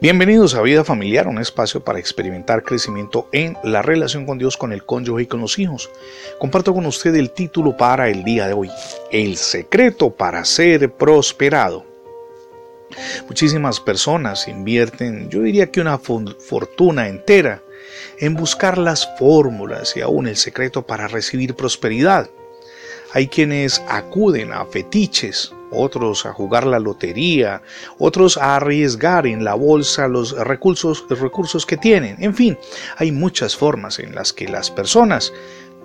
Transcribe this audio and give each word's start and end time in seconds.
Bienvenidos 0.00 0.56
a 0.56 0.62
Vida 0.62 0.82
Familiar, 0.82 1.28
un 1.28 1.38
espacio 1.38 1.84
para 1.84 2.00
experimentar 2.00 2.64
crecimiento 2.64 3.28
en 3.30 3.56
la 3.62 3.82
relación 3.82 4.26
con 4.26 4.36
Dios, 4.36 4.56
con 4.56 4.72
el 4.72 4.84
cónyuge 4.84 5.22
y 5.22 5.26
con 5.26 5.40
los 5.40 5.60
hijos. 5.60 5.90
Comparto 6.40 6.74
con 6.74 6.86
usted 6.86 7.14
el 7.14 7.30
título 7.30 7.76
para 7.76 8.08
el 8.08 8.24
día 8.24 8.48
de 8.48 8.52
hoy, 8.52 8.68
El 9.12 9.36
secreto 9.36 10.10
para 10.10 10.44
ser 10.44 10.90
prosperado. 10.90 11.86
Muchísimas 13.28 13.78
personas 13.78 14.48
invierten, 14.48 15.30
yo 15.30 15.42
diría 15.42 15.70
que 15.70 15.80
una 15.80 15.98
fortuna 15.98 17.06
entera, 17.06 17.62
en 18.18 18.34
buscar 18.34 18.78
las 18.78 19.08
fórmulas 19.18 19.96
y 19.96 20.00
aún 20.00 20.26
el 20.26 20.36
secreto 20.36 20.84
para 20.84 21.06
recibir 21.06 21.54
prosperidad. 21.54 22.28
Hay 23.12 23.28
quienes 23.28 23.82
acuden 23.88 24.52
a 24.52 24.64
fetiches, 24.64 25.52
otros 25.72 26.26
a 26.26 26.32
jugar 26.32 26.66
la 26.66 26.78
lotería, 26.78 27.62
otros 27.98 28.36
a 28.36 28.56
arriesgar 28.56 29.26
en 29.26 29.44
la 29.44 29.54
bolsa 29.54 30.08
los 30.08 30.32
recursos, 30.32 31.04
los 31.08 31.20
recursos 31.20 31.66
que 31.66 31.76
tienen. 31.76 32.16
En 32.18 32.34
fin, 32.34 32.58
hay 32.96 33.12
muchas 33.12 33.56
formas 33.56 33.98
en 33.98 34.14
las 34.14 34.32
que 34.32 34.48
las 34.48 34.70
personas 34.70 35.32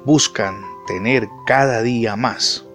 buscan 0.06 0.62
tener 0.88 1.28
cada 1.46 1.82
día 1.82 2.16
más. 2.16 2.66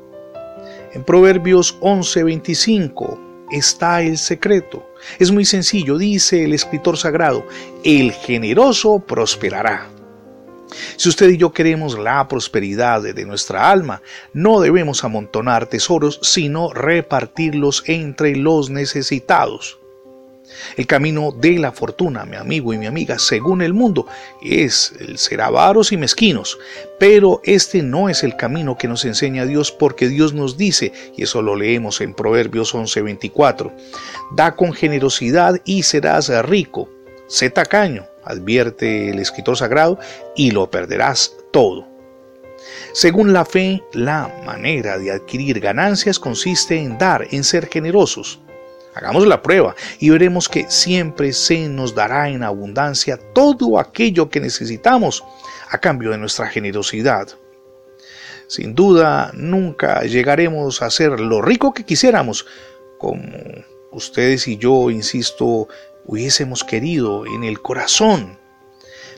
En 0.93 1.05
Proverbios 1.05 1.79
11:25 1.81 3.19
está 3.51 4.03
el 4.03 4.19
secreto. 4.19 4.87
Es 5.19 5.31
muy 5.31 5.45
sencillo, 5.45 5.99
dice 5.99 6.45
el 6.45 6.53
escritor 6.53 6.97
sagrado, 6.97 7.47
el 7.85 8.13
generoso 8.13 8.99
prosperará. 8.99 9.89
Si 10.97 11.09
usted 11.09 11.29
y 11.31 11.37
yo 11.37 11.53
queremos 11.53 11.99
la 11.99 12.27
prosperidad 12.29 13.03
de 13.03 13.25
nuestra 13.25 13.71
alma, 13.71 14.03
no 14.33 14.61
debemos 14.61 15.05
amontonar 15.05 15.67
tesoros, 15.67 16.19
sino 16.23 16.73
repartirlos 16.73 17.83
entre 17.87 18.37
los 18.37 18.71
necesitados. 18.71 19.79
El 20.77 20.87
camino 20.87 21.33
de 21.33 21.59
la 21.59 21.73
fortuna, 21.73 22.25
mi 22.25 22.37
amigo 22.37 22.73
y 22.73 22.79
mi 22.79 22.87
amiga, 22.87 23.19
según 23.19 23.63
el 23.63 23.73
mundo, 23.73 24.07
es 24.43 24.93
el 25.01 25.19
ser 25.19 25.41
avaros 25.41 25.93
y 25.93 25.97
mezquinos. 25.97 26.59
Pero 26.99 27.41
este 27.45 27.83
no 27.83 28.09
es 28.09 28.23
el 28.23 28.37
camino 28.37 28.77
que 28.77 28.89
nos 28.89 29.05
enseña 29.05 29.47
Dios 29.47 29.73
porque 29.73 30.09
Dios 30.09 30.35
nos 30.35 30.57
dice, 30.57 30.93
y 31.17 31.23
eso 31.25 31.43
lo 31.43 31.57
leemos 31.57 32.01
en 32.01 32.15
Proverbios 32.15 32.75
11:24, 32.75 33.73
da 34.33 34.55
con 34.55 34.73
generosidad 34.73 35.61
y 35.65 35.83
serás 35.83 36.29
rico. 36.47 36.89
Sé 37.27 37.51
tacaño, 37.51 38.07
advierte 38.25 39.11
el 39.11 39.19
escritor 39.19 39.57
sagrado, 39.57 39.99
y 40.37 40.51
lo 40.51 40.71
perderás 40.71 41.35
todo. 41.53 41.87
Según 42.93 43.33
la 43.33 43.45
fe, 43.45 43.83
la 43.93 44.33
manera 44.45 44.99
de 44.99 45.13
adquirir 45.13 45.61
ganancias 45.61 46.19
consiste 46.19 46.77
en 46.77 46.99
dar, 46.99 47.27
en 47.31 47.45
ser 47.45 47.69
generosos. 47.69 48.41
Hagamos 48.95 49.27
la 49.27 49.41
prueba 49.41 49.75
y 49.99 50.11
veremos 50.11 50.49
que 50.49 50.71
siempre 50.71 51.33
se 51.33 51.69
nos 51.69 51.95
dará 51.95 52.29
en 52.29 52.43
abundancia 52.43 53.19
todo 53.33 53.79
aquello 53.79 54.29
que 54.29 54.41
necesitamos 54.41 55.25
a 55.71 55.79
cambio 55.79 56.11
de 56.11 56.19
nuestra 56.19 56.47
generosidad. 56.49 57.29
Sin 58.49 58.75
duda, 58.75 59.31
nunca 59.33 60.03
llegaremos 60.03 60.83
a 60.83 60.91
ser 60.91 61.19
lo 61.19 61.41
rico 61.41 61.73
que 61.73 61.85
quisiéramos, 61.85 62.45
como 62.99 63.23
ustedes 63.93 64.47
y 64.47 64.59
yo, 64.59 64.91
insisto, 64.91 65.69
hubiésemos 66.05 66.65
querido 66.65 67.27
en 67.27 67.45
el 67.45 67.61
corazón, 67.61 68.39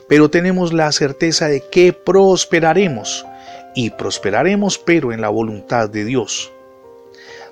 pero 0.07 0.29
tenemos 0.29 0.73
la 0.73 0.91
certeza 0.91 1.47
de 1.47 1.63
que 1.69 1.93
prosperaremos, 1.93 3.25
y 3.75 3.89
prosperaremos 3.89 4.77
pero 4.77 5.11
en 5.11 5.21
la 5.21 5.29
voluntad 5.29 5.89
de 5.89 6.05
Dios. 6.05 6.51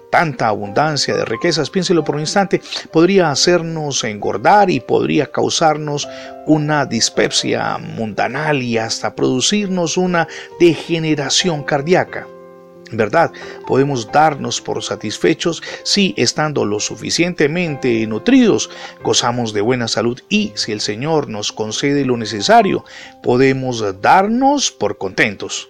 Tanta 0.10 0.48
abundancia 0.48 1.16
de 1.16 1.26
riquezas, 1.26 1.72
piénselo 1.72 2.04
por 2.04 2.16
un 2.16 2.22
instante, 2.22 2.62
podría 2.92 3.32
hacernos 3.32 4.04
engordar 4.04 4.70
y 4.70 4.80
podría 4.80 5.32
causarnos 5.32 6.08
una 6.46 6.86
dispepsia 6.86 7.80
mundanal 7.80 8.62
y 8.62 8.78
hasta 8.78 9.16
producirnos 9.16 9.98
una 9.98 10.28
degeneración 10.60 11.64
cardíaca 11.64 12.28
verdad, 12.98 13.32
podemos 13.68 14.12
darnos 14.12 14.62
por 14.62 14.84
satisfechos 14.84 15.62
si 15.84 16.14
estando 16.18 16.66
lo 16.66 16.80
suficientemente 16.80 18.06
nutridos 18.08 18.70
gozamos 19.04 19.54
de 19.54 19.62
buena 19.62 19.88
salud 19.88 20.20
y 20.30 20.52
si 20.56 20.72
el 20.72 20.82
Señor 20.82 21.30
nos 21.30 21.52
concede 21.52 22.06
lo 22.06 22.18
necesario, 22.18 22.84
podemos 23.22 23.84
darnos 24.02 24.72
por 24.72 24.98
contentos. 24.98 25.70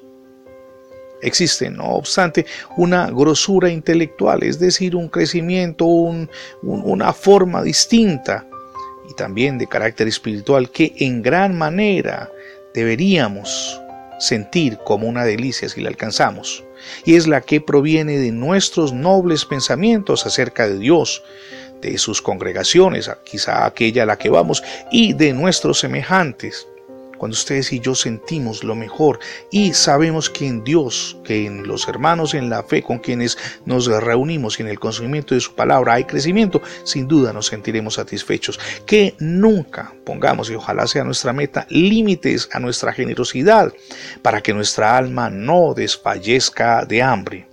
Existe, 1.21 1.69
no 1.69 1.85
obstante, 1.85 2.45
una 2.75 3.09
grosura 3.09 3.69
intelectual, 3.69 4.43
es 4.43 4.59
decir, 4.59 4.95
un 4.95 5.07
crecimiento, 5.07 5.85
una 6.61 7.13
forma 7.13 7.63
distinta 7.63 8.45
y 9.09 9.13
también 9.13 9.57
de 9.57 9.67
carácter 9.67 10.07
espiritual 10.07 10.69
que 10.69 10.93
en 10.97 11.21
gran 11.21 11.57
manera 11.57 12.29
deberíamos 12.73 13.79
sentir 14.19 14.77
como 14.83 15.07
una 15.07 15.23
delicia 15.23 15.69
si 15.69 15.81
la 15.81 15.89
alcanzamos, 15.89 16.63
y 17.05 17.15
es 17.15 17.27
la 17.27 17.41
que 17.41 17.61
proviene 17.61 18.17
de 18.17 18.31
nuestros 18.31 18.93
nobles 18.93 19.45
pensamientos 19.45 20.25
acerca 20.25 20.67
de 20.67 20.79
Dios, 20.79 21.23
de 21.81 21.97
sus 21.97 22.21
congregaciones, 22.21 23.09
quizá 23.23 23.65
aquella 23.65 24.03
a 24.03 24.05
la 24.05 24.17
que 24.17 24.29
vamos, 24.29 24.63
y 24.91 25.13
de 25.13 25.33
nuestros 25.33 25.79
semejantes 25.79 26.67
cuando 27.23 27.35
ustedes 27.35 27.71
y 27.71 27.79
yo 27.79 27.95
sentimos 27.95 28.65
lo 28.65 28.75
mejor 28.75 29.17
y 29.49 29.71
sabemos 29.71 30.29
que 30.29 30.45
en 30.45 30.61
Dios, 30.65 31.15
que 31.23 31.45
en 31.45 31.65
los 31.65 31.87
hermanos 31.87 32.33
en 32.33 32.49
la 32.49 32.63
fe 32.63 32.83
con 32.83 32.99
quienes 32.99 33.37
nos 33.65 33.85
reunimos 33.85 34.59
y 34.59 34.63
en 34.63 34.67
el 34.67 34.77
conocimiento 34.77 35.33
de 35.33 35.39
su 35.39 35.55
palabra 35.55 35.93
hay 35.93 36.03
crecimiento, 36.03 36.61
sin 36.83 37.07
duda 37.07 37.31
nos 37.31 37.45
sentiremos 37.45 37.93
satisfechos. 37.93 38.59
Que 38.85 39.15
nunca 39.19 39.93
pongamos, 40.03 40.49
y 40.49 40.55
ojalá 40.55 40.85
sea 40.85 41.05
nuestra 41.05 41.31
meta, 41.31 41.65
límites 41.69 42.49
a 42.51 42.59
nuestra 42.59 42.91
generosidad 42.91 43.71
para 44.21 44.41
que 44.41 44.53
nuestra 44.53 44.97
alma 44.97 45.29
no 45.29 45.73
desfallezca 45.73 46.83
de 46.83 47.03
hambre 47.03 47.47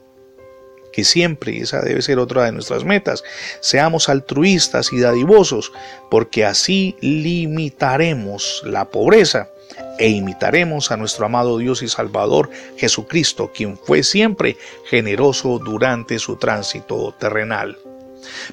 que 0.92 1.04
siempre 1.04 1.56
esa 1.56 1.80
debe 1.82 2.02
ser 2.02 2.18
otra 2.18 2.46
de 2.46 2.50
nuestras 2.50 2.82
metas, 2.82 3.22
seamos 3.60 4.08
altruistas 4.08 4.92
y 4.92 4.98
dadivosos, 4.98 5.70
porque 6.10 6.44
así 6.44 6.96
limitaremos 7.00 8.64
la 8.66 8.90
pobreza 8.90 9.50
e 9.98 10.08
imitaremos 10.08 10.90
a 10.90 10.96
nuestro 10.96 11.26
amado 11.26 11.58
Dios 11.58 11.82
y 11.82 11.88
Salvador 11.88 12.50
Jesucristo, 12.76 13.50
quien 13.54 13.76
fue 13.76 14.02
siempre 14.02 14.56
generoso 14.86 15.58
durante 15.58 16.18
su 16.18 16.36
tránsito 16.36 17.14
terrenal. 17.18 17.76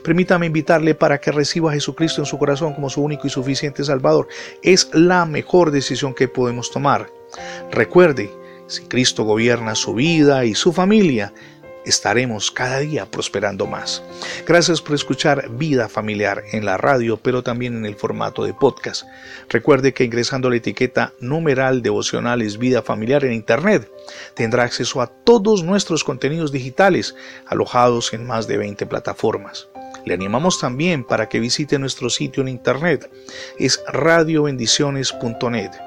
Permítame 0.03 0.45
invitarle 0.45 0.95
para 0.95 1.19
que 1.19 1.31
reciba 1.31 1.72
a 1.72 1.73
Jesucristo 1.73 2.22
en 2.22 2.25
su 2.25 2.38
corazón 2.38 2.73
como 2.73 2.89
su 2.89 3.01
único 3.01 3.27
y 3.27 3.29
suficiente 3.29 3.83
Salvador. 3.83 4.27
Es 4.61 4.89
la 4.94 5.25
mejor 5.25 5.72
decisión 5.72 6.13
que 6.13 6.27
podemos 6.27 6.72
tomar. 6.72 7.09
Recuerde, 7.72 8.31
si 8.67 8.83
Cristo 8.83 9.23
gobierna 9.23 9.75
su 9.75 9.94
vida 9.94 10.45
y 10.45 10.56
su 10.56 10.73
familia, 10.73 11.33
estaremos 11.87 12.51
cada 12.51 12.79
día 12.79 13.09
prosperando 13.09 13.65
más. 13.65 14.03
Gracias 14.45 14.81
por 14.81 14.95
escuchar 14.95 15.49
Vida 15.51 15.87
Familiar 15.87 16.43
en 16.51 16.65
la 16.65 16.77
radio, 16.77 17.17
pero 17.17 17.43
también 17.43 17.75
en 17.75 17.85
el 17.85 17.95
formato 17.95 18.43
de 18.43 18.53
podcast. 18.53 19.05
Recuerde 19.49 19.93
que 19.93 20.03
ingresando 20.03 20.49
la 20.49 20.57
etiqueta 20.57 21.13
numeral 21.19 21.81
devocionales 21.81 22.57
Vida 22.57 22.81
Familiar 22.81 23.23
en 23.25 23.33
Internet, 23.33 23.89
tendrá 24.33 24.63
acceso 24.63 25.01
a 25.01 25.07
todos 25.07 25.63
nuestros 25.63 26.03
contenidos 26.03 26.51
digitales 26.51 27.15
alojados 27.45 28.13
en 28.13 28.25
más 28.25 28.47
de 28.47 28.57
20 28.57 28.85
plataformas. 28.85 29.67
Le 30.05 30.13
animamos 30.13 30.59
también 30.59 31.03
para 31.03 31.27
que 31.27 31.39
visite 31.39 31.79
nuestro 31.79 32.09
sitio 32.09 32.41
en 32.41 32.49
internet, 32.49 33.09
es 33.59 33.81
radiobendiciones.net. 33.87 35.86